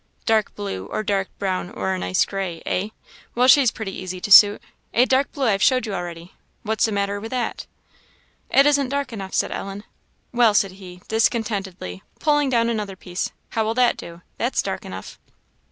[0.25, 2.89] "'Dark blue,' or 'dark brown,' or a 'nice gray,' eh?
[3.35, 4.59] Well, she's pretty easy to suit.
[4.95, 7.67] A dark blue I've showed you already what's the matter with that?"
[8.49, 9.83] "It isn't dark enough," said Ellen.
[10.33, 14.23] "Well," said he, discontentedly, pulling down another piece, "how'll that do?
[14.39, 15.19] That's dark enough."